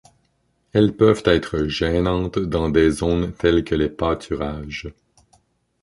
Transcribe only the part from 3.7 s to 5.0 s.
les pâturages.